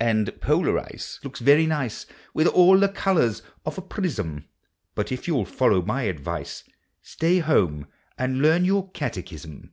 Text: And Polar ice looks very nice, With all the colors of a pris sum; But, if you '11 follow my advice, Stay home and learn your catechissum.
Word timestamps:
And 0.00 0.40
Polar 0.40 0.80
ice 0.80 1.20
looks 1.22 1.38
very 1.38 1.64
nice, 1.64 2.04
With 2.34 2.48
all 2.48 2.80
the 2.80 2.88
colors 2.88 3.42
of 3.64 3.78
a 3.78 3.80
pris 3.80 4.16
sum; 4.16 4.46
But, 4.96 5.12
if 5.12 5.28
you 5.28 5.36
'11 5.36 5.52
follow 5.54 5.82
my 5.82 6.02
advice, 6.02 6.64
Stay 7.00 7.38
home 7.38 7.86
and 8.18 8.42
learn 8.42 8.64
your 8.64 8.90
catechissum. 8.90 9.70